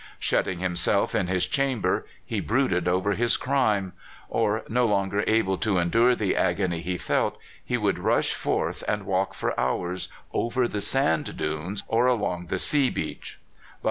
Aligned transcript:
Shut 0.17 0.45
ting 0.45 0.57
himself 0.57 1.13
in 1.13 1.27
his 1.27 1.45
chamber, 1.45 2.07
he 2.25 2.39
brooded 2.39 2.87
over 2.87 3.11
his 3.11 3.37
crime; 3.37 3.93
or, 4.29 4.63
no 4.67 4.87
longer 4.87 5.23
able 5.27 5.59
to 5.59 5.77
endure 5.77 6.15
the 6.15 6.35
agony 6.35 6.81
he 6.81 6.97
felt, 6.97 7.37
he 7.63 7.77
would 7.77 7.99
rush 7.99 8.33
forth, 8.33 8.83
and 8.87 9.05
walk 9.05 9.35
for 9.35 9.53
hours 9.59 10.09
over 10.33 10.67
the 10.67 10.81
sand 10.81 11.37
dunes 11.37 11.83
or 11.87 12.07
along 12.07 12.47
the 12.47 12.57
seabeach. 12.57 13.35